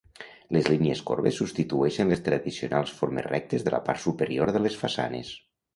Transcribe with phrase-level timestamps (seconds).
[0.55, 5.37] Les línies corbes substitueixen les tradicionals formes rectes de la part superior de les façanes.